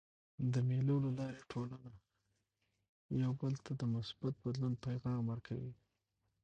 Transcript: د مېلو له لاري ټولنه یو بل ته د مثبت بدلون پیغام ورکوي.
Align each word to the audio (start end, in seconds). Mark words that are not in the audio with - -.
د 0.53 0.55
مېلو 0.67 0.95
له 1.05 1.11
لاري 1.19 1.41
ټولنه 1.51 1.91
یو 3.21 3.31
بل 3.41 3.53
ته 3.65 3.71
د 3.81 3.83
مثبت 3.95 4.33
بدلون 4.45 4.73
پیغام 4.85 5.21
ورکوي. 5.31 5.73